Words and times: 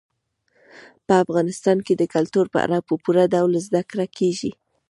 په 1.05 1.13
افغانستان 1.23 1.77
کې 1.85 1.93
د 1.97 2.03
کلتور 2.13 2.45
په 2.53 2.59
اړه 2.65 2.77
په 2.87 2.93
پوره 3.03 3.25
ډول 3.33 3.51
زده 3.67 3.81
کړه 3.89 4.05
کېږي. 4.17 4.51